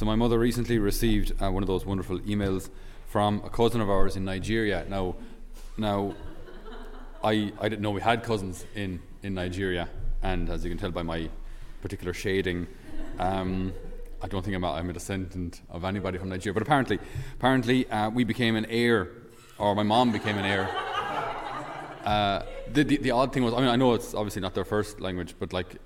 [0.00, 2.70] So my mother recently received uh, one of those wonderful emails
[3.08, 4.86] from a cousin of ours in Nigeria.
[4.88, 5.14] Now,
[5.76, 6.14] now,
[7.22, 9.90] I I didn't know we had cousins in in Nigeria,
[10.22, 11.28] and as you can tell by my
[11.82, 12.66] particular shading.
[13.18, 13.74] Um,
[14.22, 16.98] I don't think I'm a, I'm a descendant of anybody from Nigeria, but apparently,
[17.34, 19.10] apparently uh, we became an heir,
[19.58, 20.66] or my mom became an heir.
[22.06, 22.42] Uh,
[22.72, 24.98] the, the, the, odd thing was, I mean, I know it's obviously not their first
[25.02, 25.76] language, but like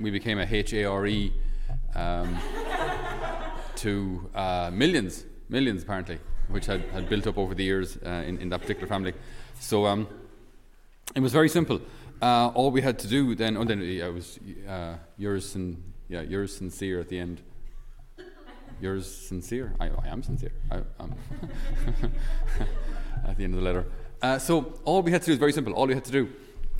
[0.00, 1.30] we became a H A R E
[1.94, 2.38] um,
[3.84, 8.38] to uh, millions, millions apparently, which had, had built up over the years uh, in,
[8.38, 9.12] in that particular family.
[9.60, 10.08] So um,
[11.14, 11.80] it was very simple.
[12.22, 14.38] Uh, all we had to do then, oh, then it was
[14.68, 17.42] uh, yours and yeah, yours sincere at the end.
[18.80, 19.74] Yours sincere.
[19.78, 20.52] I, I am sincere.
[20.70, 20.76] I,
[23.28, 23.84] at the end of the letter.
[24.22, 25.74] Uh, so all we had to do is very simple.
[25.74, 26.30] All we had to do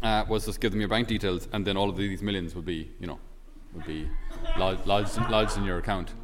[0.02, 2.64] uh, was just give them your bank details, and then all of these millions would
[2.64, 3.18] be, you know,
[3.74, 4.08] would be
[4.56, 6.14] lodged, lodged, lodged in your account.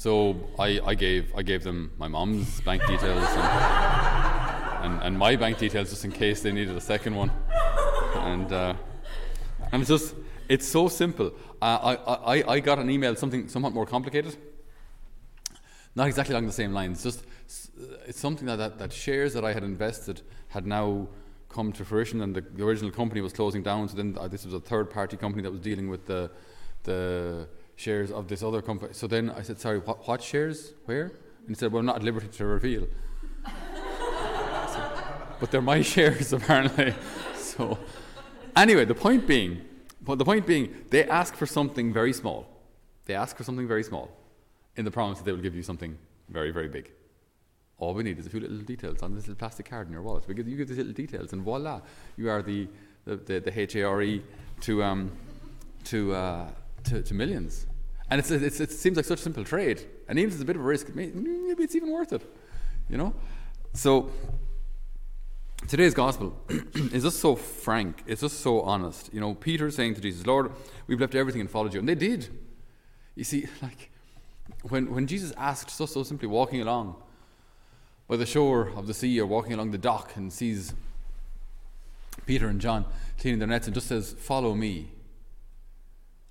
[0.00, 5.36] So I, I, gave I gave them my mom's bank details and, and, and, my
[5.36, 7.30] bank details just in case they needed a second one.
[8.14, 8.74] And uh,
[9.70, 10.14] and it's just
[10.48, 11.34] it's so simple.
[11.60, 14.38] Uh, I, I, I got an email something somewhat more complicated
[15.94, 17.02] not exactly along the same lines.
[17.02, 17.22] Just
[18.06, 21.08] it's something that, that, that shares that I had invested had now
[21.50, 23.86] come to fruition, and the, the original company was closing down.
[23.90, 26.30] So then uh, this was a third party company that was dealing with the
[26.84, 27.48] the
[27.80, 28.92] shares of this other company.
[28.92, 30.74] So then I said, "Sorry, what, what shares?
[30.84, 31.06] Where?"
[31.40, 32.86] And he said, "Well, I'm not at liberty to reveal."
[34.74, 34.80] so,
[35.40, 36.94] but they're my shares apparently.
[37.36, 37.78] so
[38.54, 39.62] anyway, the point being,
[40.02, 42.46] but the point being, they ask for something very small.
[43.06, 44.10] They ask for something very small
[44.76, 45.96] in the promise that they will give you something
[46.28, 46.90] very, very big.
[47.78, 50.02] All we need is a few little details on this little plastic card in your
[50.02, 50.28] wallet.
[50.28, 51.80] We give, you give these little details, and voila,
[52.16, 52.68] you are the,
[53.06, 54.20] the, the, the HARE
[54.60, 55.10] to, um,
[55.84, 56.48] to, uh,
[56.84, 57.66] to, to, millions.
[58.10, 59.84] And it's, it's, it seems like such a simple trade.
[60.08, 62.22] And even if it's a bit of a risk, maybe it's even worth it.
[62.88, 63.14] You know?
[63.72, 64.10] So,
[65.68, 66.36] today's gospel
[66.74, 68.02] is just so frank.
[68.06, 69.14] It's just so honest.
[69.14, 70.50] You know, Peter saying to Jesus, Lord,
[70.88, 71.78] we've left everything and followed you.
[71.78, 72.28] And they did.
[73.14, 73.90] You see, like,
[74.68, 76.96] when, when Jesus asked, so, so simply walking along
[78.08, 80.74] by the shore of the sea or walking along the dock and sees
[82.26, 82.84] Peter and John
[83.20, 84.90] cleaning their nets and just says, Follow me.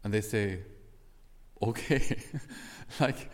[0.04, 0.60] And they say,
[1.62, 2.18] Okay.
[3.00, 3.30] like,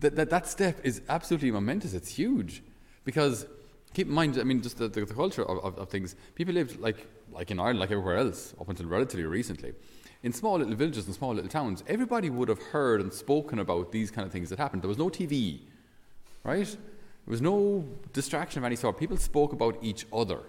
[0.00, 1.94] that, that, that step is absolutely momentous.
[1.94, 2.62] It's huge.
[3.04, 3.46] Because
[3.92, 6.54] keep in mind, I mean, just the, the, the culture of, of, of, things, people
[6.54, 9.74] lived like, like in Ireland, like everywhere else, up until relatively recently
[10.24, 13.92] in small little villages and small little towns, everybody would have heard and spoken about
[13.92, 14.80] these kind of things that happened.
[14.82, 15.60] There was no TV,
[16.42, 16.66] right?
[16.66, 18.98] There was no distraction of any sort.
[18.98, 20.40] People spoke about each other.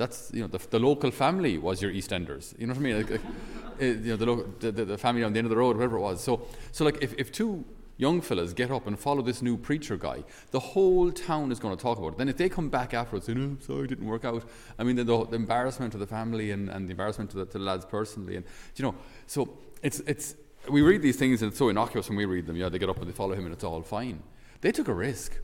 [0.00, 2.58] That's you know the, the local family was your EastEnders.
[2.58, 2.96] You know what I mean?
[2.96, 5.76] Like, like, uh, you know the, the, the, family on the end of the road,
[5.76, 6.24] whatever it was.
[6.24, 7.66] So so like if, if two
[7.98, 11.76] young fellas get up and follow this new preacher guy, the whole town is going
[11.76, 12.16] to talk about it.
[12.16, 14.42] Then if they come back afterwards saying, oh, sorry, it didn't work out,
[14.78, 17.58] I mean, the, the embarrassment of the family and, and the embarrassment to the, to
[17.58, 18.36] the lads personally.
[18.36, 18.46] And,
[18.76, 18.94] you know,
[19.26, 20.34] so it's, it's,
[20.70, 22.56] we read these things and it's so innocuous when we read them.
[22.56, 24.22] Yeah, they get up and they follow him and it's all fine.
[24.62, 25.36] They took a risk.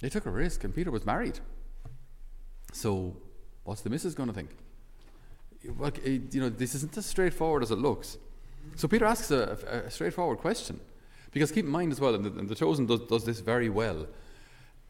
[0.00, 1.38] They took a risk, and Peter was married.
[2.72, 3.16] So,
[3.64, 4.50] what's the missus going to think?
[5.64, 8.16] Eh, you know, this isn't as straightforward as it looks.
[8.76, 10.80] So Peter asks a, a straightforward question.
[11.32, 13.68] Because keep in mind as well, and the, and the Chosen does, does, this very
[13.68, 14.06] well,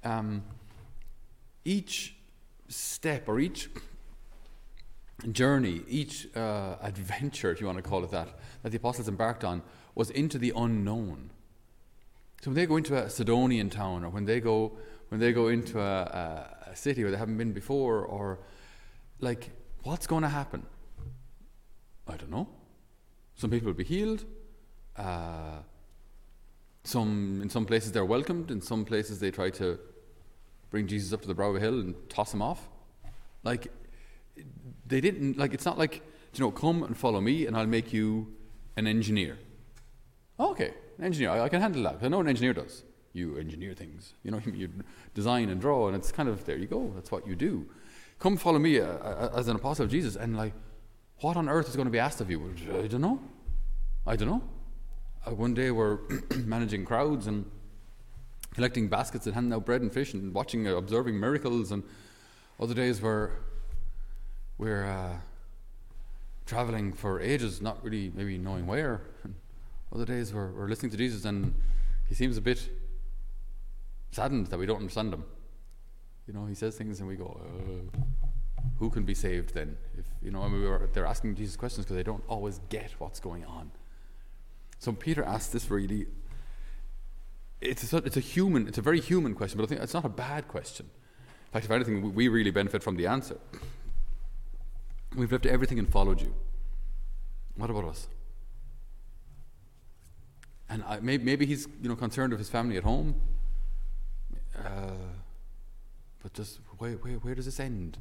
[0.05, 0.43] um,
[1.65, 2.15] each
[2.69, 3.69] step or each
[5.33, 8.29] journey, each uh, adventure, if you want to call it that,
[8.63, 9.61] that the apostles embarked on
[9.95, 11.31] was into the unknown.
[12.41, 14.73] So when they go into a Sidonian town, or when they go
[15.11, 18.39] when they go into a, a, a city where they haven't been before, or
[19.21, 19.51] like
[19.83, 20.65] what's going to happen?
[22.07, 22.49] I don't know.
[23.37, 24.25] Some people will be healed.
[24.97, 25.59] Uh,
[26.85, 29.79] some, in some places they're welcomed, in some places they try to
[30.71, 32.69] bring Jesus up to the brow of a hill and toss him off.
[33.43, 33.69] Like,
[34.87, 36.03] they didn't, like, it's not like,
[36.35, 38.35] you know, come and follow me and I'll make you
[38.77, 39.39] an engineer.
[40.39, 41.99] okay, an engineer, I, I, can handle that.
[42.03, 42.83] I know an engineer does.
[43.13, 44.71] You engineer things, you know, you
[45.15, 47.67] design and draw, and it's kind of, there you go, that's what you do.
[48.19, 50.53] Come follow me uh, uh, as an apostle of Jesus, and like,
[51.21, 52.55] what on earth is going to be asked of you?
[52.83, 53.21] I don't know.
[54.07, 54.43] I don't know
[55.27, 55.99] uh, one day we're
[56.45, 57.45] managing crowds and
[58.55, 61.73] collecting baskets and handing out bread and fish and watching, uh, observing miracles.
[61.73, 61.83] And
[62.59, 63.31] other days we're,
[64.59, 65.17] we're uh,
[66.47, 69.03] traveling for ages, not really maybe knowing where.
[69.25, 69.35] And
[69.95, 71.55] other days we're, we're listening to Jesus and
[72.09, 72.69] he seems a bit
[74.11, 75.25] saddened that we don't understand him.
[76.27, 79.77] You know, he says things and we go, uh, who can be saved then?
[79.99, 82.61] If you know, I mean, we were, they're asking Jesus questions because they don't always
[82.69, 83.71] get what's going on.
[84.79, 86.07] So Peter asks this really
[87.61, 90.05] it's a, it's a human, it's a very human question, but I think it's not
[90.05, 90.87] a bad question.
[91.47, 93.37] In fact, if anything, we really benefit from the answer.
[95.15, 96.33] We've left everything and followed you.
[97.57, 98.07] What about us?
[100.69, 103.21] And I, maybe, maybe, he's you know concerned of his family at home.
[104.59, 104.93] Uh,
[106.23, 107.99] but just where, where, where does this end?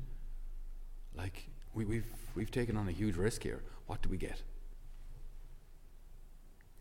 [1.15, 2.05] Like we, we've
[2.35, 3.61] we've taken on a huge risk here.
[3.87, 4.41] What do we get?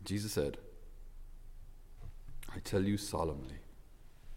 [0.03, 0.57] Jesus said,
[2.55, 3.59] I tell you solemnly,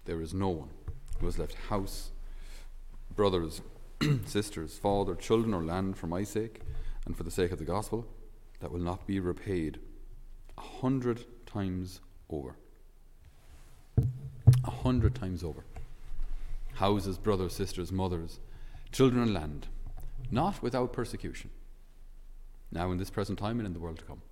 [0.04, 0.70] there is no one
[1.18, 2.10] who has left house,
[3.14, 3.62] brothers,
[4.26, 6.60] sisters, father, children, or land for my sake
[7.06, 8.06] and for the sake of the gospel
[8.60, 9.78] that will not be repaid
[10.58, 12.56] a hundred times over.
[14.64, 15.64] A hundred times over.
[16.74, 18.38] Houses, brothers, sisters, mothers,
[18.92, 19.66] children, and land,
[20.30, 21.50] not without persecution,
[22.70, 24.22] now in this present time and in the world to come.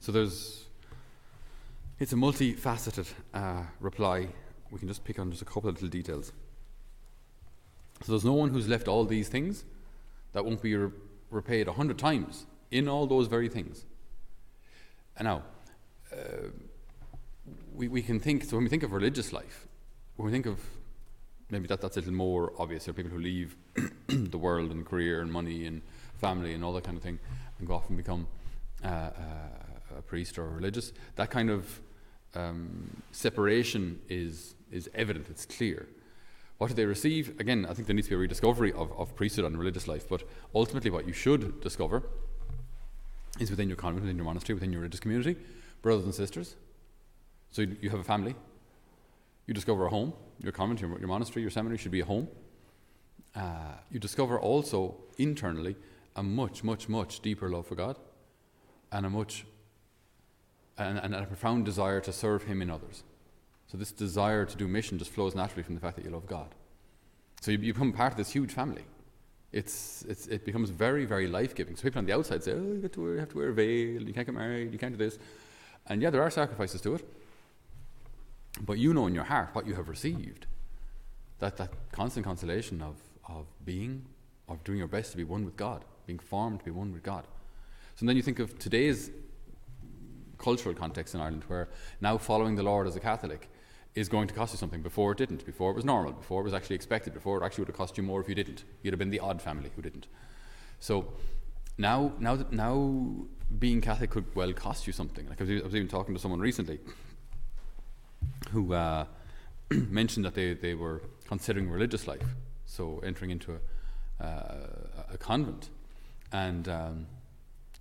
[0.00, 0.64] So there's,
[1.98, 4.28] it's a multifaceted uh, reply.
[4.70, 6.32] We can just pick on just a couple of little details.
[8.02, 9.64] So there's no one who's left all these things
[10.32, 10.90] that won't be re-
[11.30, 13.84] repaid a hundred times in all those very things.
[15.16, 15.42] And now,
[16.12, 16.48] uh,
[17.74, 19.66] we, we can think, so when we think of religious life,
[20.16, 20.58] when we think of
[21.50, 22.84] maybe that, that's a little more obvious.
[22.84, 23.56] There are people who leave
[24.08, 25.82] the world and career and money and
[26.18, 27.18] family and all that kind of thing
[27.58, 28.26] and go off and become
[28.84, 29.10] uh, uh,
[29.98, 30.92] a priest or a religious.
[31.16, 31.80] That kind of
[32.34, 35.86] um, separation is, is evident, it's clear.
[36.58, 37.40] What do they receive?
[37.40, 40.08] Again, I think there needs to be a rediscovery of, of priesthood and religious life,
[40.08, 40.22] but
[40.54, 42.04] ultimately, what you should discover
[43.40, 45.36] is within your convent, within your monastery, within your religious community,
[45.82, 46.54] brothers and sisters.
[47.52, 48.34] So you, have a family.
[49.46, 50.12] You discover a home.
[50.42, 52.28] Your convent, your, your monastery, your seminary should be a home.
[53.34, 55.76] Uh, you discover also internally
[56.16, 57.96] a much, much, much deeper love for God
[58.90, 59.46] and a much
[60.76, 63.04] and, and, a profound desire to serve Him in others.
[63.66, 66.26] So this desire to do mission just flows naturally from the fact that you love
[66.26, 66.54] God.
[67.40, 68.84] So you, become part of this huge family
[69.52, 71.76] it's, it's, it becomes very, very life giving.
[71.76, 73.52] So people on the outside say, oh, you, to, wear, you have to wear a
[73.52, 75.18] veil, you can't get married, you can't do this.
[75.86, 77.06] And yeah, there are sacrifices to it.
[78.60, 80.46] But you know in your heart what you have received.
[81.38, 82.96] That, that constant consolation of,
[83.28, 84.04] of being,
[84.48, 87.02] of doing your best to be one with God, being formed to be one with
[87.02, 87.26] God.
[87.96, 89.10] So then you think of today's
[90.38, 91.68] cultural context in Ireland where
[92.00, 93.48] now following the Lord as a Catholic
[93.94, 94.82] is going to cost you something.
[94.82, 95.44] Before it didn't.
[95.44, 96.12] Before it was normal.
[96.12, 97.12] Before it was actually expected.
[97.12, 98.64] Before it actually would have cost you more if you didn't.
[98.82, 100.06] You'd have been the odd family who didn't.
[100.80, 101.12] So
[101.78, 103.26] now, now, now
[103.58, 105.28] being Catholic could well cost you something.
[105.28, 106.78] Like I was, I was even talking to someone recently
[108.52, 109.06] who uh,
[109.70, 112.24] mentioned that they, they were considering religious life,
[112.66, 113.58] so entering into
[114.20, 114.66] a, uh,
[115.12, 115.70] a convent.
[116.32, 117.06] And um,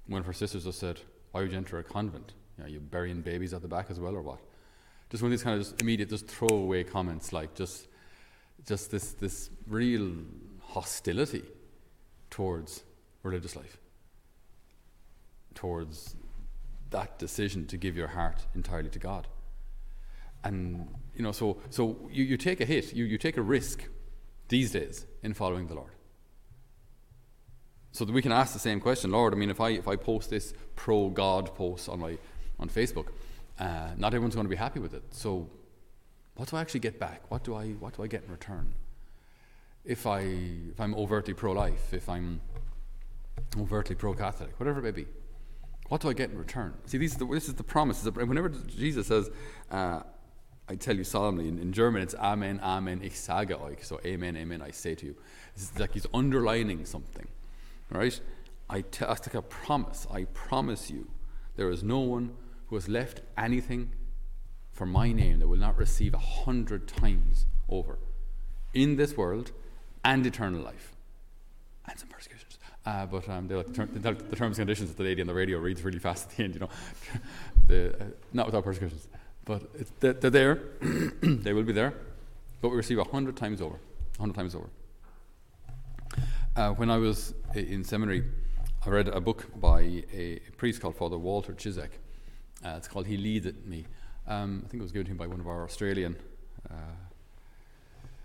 [0.07, 0.99] one of her sisters just said,
[1.31, 2.33] Why would you enter a convent?
[2.57, 4.39] You know, you burying babies at the back as well, or what?
[5.11, 7.87] just one of these kind of just immediate, just throwaway comments, like just,
[8.65, 10.13] just this, this real
[10.61, 11.43] hostility
[12.29, 12.83] towards
[13.21, 13.77] religious life,
[15.53, 16.15] towards
[16.91, 19.27] that decision to give your heart entirely to God.
[20.43, 23.83] And, you know, so, so you, you take a hit, you, you take a risk
[24.49, 25.91] these days in following the Lord.
[27.93, 29.95] So that we can ask the same question, Lord, I mean, if I, if I
[29.95, 32.17] post this pro God post on, my,
[32.59, 33.07] on Facebook,
[33.59, 35.03] uh, not everyone's going to be happy with it.
[35.11, 35.49] So,
[36.35, 37.29] what do I actually get back?
[37.29, 38.73] What do I, what do I get in return?
[39.83, 42.39] If, I, if I'm overtly pro life, if I'm
[43.59, 45.05] overtly pro Catholic, whatever it may be,
[45.89, 46.73] what do I get in return?
[46.85, 48.03] See, this is the, this is the promise.
[48.05, 49.29] Whenever Jesus says,
[49.69, 50.03] uh,
[50.71, 53.83] I tell you solemnly, in, in, German it's Amen, Amen, ich sage euch.
[53.83, 55.15] So, Amen, Amen, I say to you.
[55.53, 57.27] It's like he's underlining something,
[57.89, 58.17] right?
[58.69, 60.07] I t- it's like a promise.
[60.09, 61.09] I promise you,
[61.57, 62.37] there is no one
[62.67, 63.91] who has left anything
[64.71, 67.99] for my name that will not receive a hundred times over
[68.73, 69.51] in this world
[70.05, 70.95] and eternal life
[71.85, 72.59] and some persecutions.
[72.85, 75.33] Uh, but um, the, term, the, the, terms and conditions that the lady on the
[75.33, 76.69] radio reads really fast at the end, you know,
[77.67, 79.09] the, uh, not without persecutions.
[79.51, 80.59] But they're, there,
[81.21, 81.93] they will be there,
[82.61, 83.75] but we receive a hundred times over,
[84.15, 84.69] a hundred times over.
[86.55, 88.23] Uh, when I was in seminary,
[88.85, 91.89] I read a book by a priest called Father Walter Ciszek,
[92.63, 93.85] uh, it's called He Leadeth Me.
[94.25, 96.15] Um, I think it was given to him by one of our Australian
[96.69, 96.73] uh,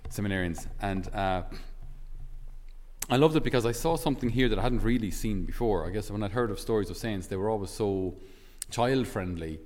[0.08, 0.68] seminarians.
[0.80, 1.42] And uh,
[3.10, 5.88] I loved it because I saw something here that I hadn't really seen before.
[5.88, 8.14] I guess when I'd heard of stories of saints, they were always so
[8.70, 9.58] child friendly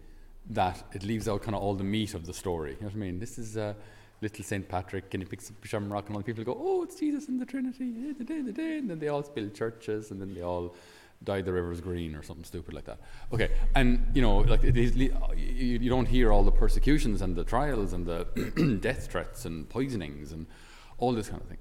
[0.48, 2.72] that it leaves out kind of all the meat of the story.
[2.72, 3.18] You know what I mean?
[3.18, 3.74] This is uh,
[4.20, 4.68] little St.
[4.68, 7.28] Patrick, and he picks up a shamrock, and all the people go, Oh, it's Jesus
[7.28, 7.84] and the Trinity.
[8.78, 10.74] And then they all build churches, and then they all
[11.22, 12.98] dye the rivers green or something stupid like that.
[13.32, 18.06] Okay, and you know, like you, don't hear all the persecutions and the trials and
[18.06, 20.46] the death threats and poisonings and
[20.98, 21.58] all this kind of thing.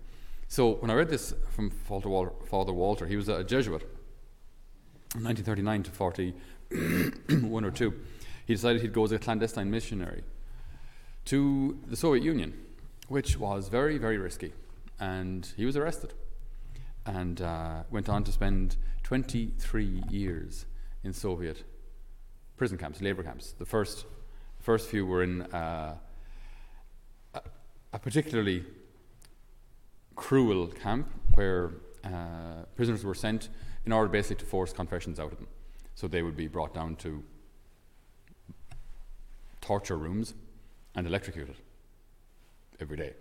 [0.47, 3.81] So when I read this from Father Walter, Father Walter he was a Jesuit
[5.15, 7.93] in 1939 to 41 or 2.
[8.49, 10.23] He decided he'd go as a clandestine missionary
[11.25, 12.57] to the Soviet Union,
[13.07, 14.53] which was very, very risky.
[14.99, 16.15] And he was arrested
[17.05, 20.65] and uh, went on to spend 23 years
[21.03, 21.63] in Soviet
[22.57, 23.51] prison camps, labor camps.
[23.51, 24.07] The first,
[24.57, 25.97] first few were in uh,
[27.35, 27.41] a,
[27.93, 28.65] a, particularly
[30.15, 33.49] cruel camp where uh, prisoners were sent
[33.85, 35.47] in order basically to force confessions out of them.
[35.93, 37.23] So they would be brought down to
[39.69, 40.33] torture rooms
[40.95, 41.55] and electrocuted
[42.79, 43.13] every day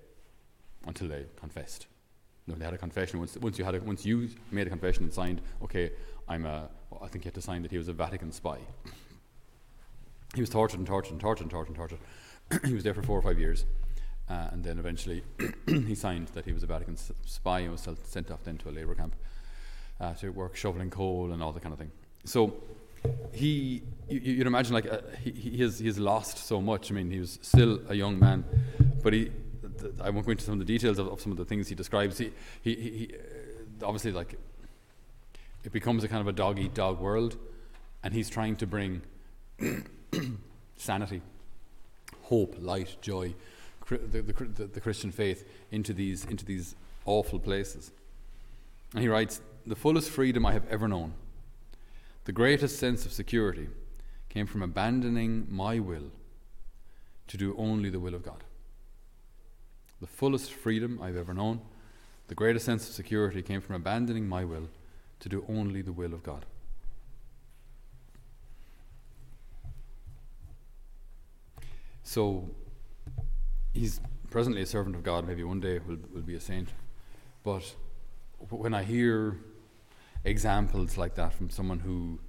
[0.87, 1.87] until they confessed.
[2.47, 3.19] No, they had a confession.
[3.19, 5.91] Once, once you had a, once you made a confession and signed, okay,
[6.27, 6.71] I'm a.
[6.89, 8.59] Well, I think you had to sign that he was a Vatican spy.
[10.35, 12.01] He was tortured and tortured and tortured and tortured and tortured.
[12.69, 13.65] he was there for four or five years.
[14.29, 15.23] Uh, and then eventually
[15.67, 18.73] he signed that he was a Vatican spy and was sent off then to a
[18.79, 19.15] labour camp
[20.01, 21.91] uh, to work shoveling coal and all that kind of thing.
[22.25, 22.55] So
[23.33, 26.91] he, you, would imagine like uh, he, he, has, he has lost so much.
[26.91, 28.45] I mean, he was still a young man,
[29.03, 29.31] but he,
[29.81, 31.69] th- I won't go into some of the details of, of some of the things
[31.69, 32.19] he describes.
[32.19, 34.37] He, he, he uh, obviously like
[35.65, 37.37] it becomes a kind of a dog eat dog world,
[38.03, 39.03] and he's trying to bring
[40.77, 41.21] sanity,
[42.23, 43.35] hope, light, joy,
[43.89, 46.75] the, the, the, Christian faith into these, into these
[47.05, 47.91] awful places.
[48.93, 51.15] And he writes, The fullest freedom I have ever known,
[52.29, 53.69] the greatest sense of security,
[54.29, 56.11] came from abandoning my will
[57.27, 58.45] to do only the will of God.
[60.03, 61.63] The fullest freedom I've ever known,
[62.27, 64.69] the greatest sense of security came from abandoning my will
[65.21, 66.45] to do only the will of God.
[72.03, 72.51] So
[73.73, 76.69] he's presently a servant of God, maybe one day will, will be a saint.
[77.43, 77.75] But
[78.51, 79.39] when I hear
[80.25, 82.21] examples like that from someone who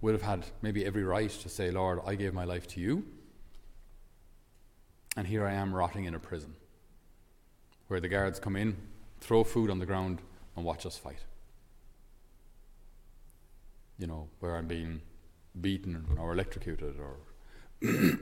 [0.00, 3.04] would have had maybe every right to say, Lord, I gave my life to you,
[5.16, 6.54] and here I am rotting in a prison
[7.88, 8.76] where the guards come in,
[9.20, 10.20] throw food on the ground,
[10.56, 11.24] and watch us fight.
[13.98, 15.02] You know, where I'm being
[15.60, 17.18] beaten or electrocuted or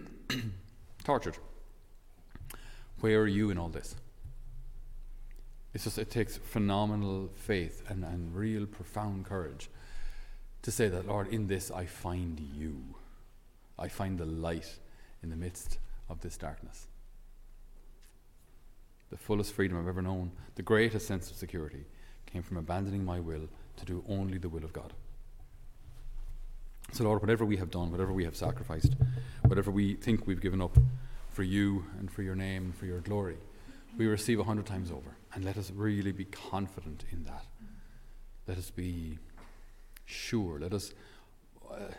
[1.05, 1.39] tortured.
[3.01, 3.95] Where are you in all this?
[5.73, 9.71] It's just, it takes phenomenal faith and, and real profound courage
[10.63, 12.83] to say that, Lord, in this I find you.
[13.79, 14.79] I find the light
[15.23, 16.87] in the midst of this darkness.
[19.11, 21.85] The fullest freedom I've ever known, the greatest sense of security,
[22.27, 24.93] came from abandoning my will to do only the will of God.
[26.93, 28.95] So, Lord, whatever we have done, whatever we have sacrificed,
[29.47, 30.77] whatever we think we've given up
[31.31, 33.37] for you and for your name and for your glory,
[33.97, 35.17] we receive a hundred times over.
[35.35, 37.45] And let us really be confident in that.
[38.47, 39.19] Let us be
[40.05, 40.59] sure.
[40.59, 40.93] Let us,
[41.71, 41.93] uh,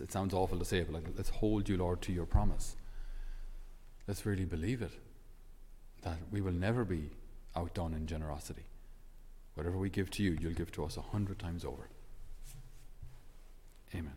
[0.00, 2.76] it sounds awful to say, but like, let's hold you, Lord, to your promise.
[4.06, 4.92] Let's really believe it
[6.02, 7.10] that we will never be
[7.56, 8.62] outdone in generosity.
[9.54, 11.88] Whatever we give to you, you'll give to us a hundred times over.
[13.94, 14.12] Amen.